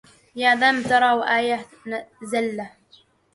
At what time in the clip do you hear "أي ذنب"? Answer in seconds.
0.37-0.87